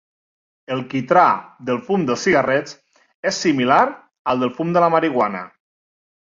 El 0.75 0.79
quitrà 0.93 1.25
del 1.67 1.81
fum 1.89 2.07
dels 2.07 2.25
cigarrets 2.29 2.75
és 3.33 3.45
similar 3.47 3.79
al 4.33 4.43
del 4.45 4.55
fum 4.59 4.75
de 4.79 4.87
la 4.87 4.93
marihuana. 4.99 5.47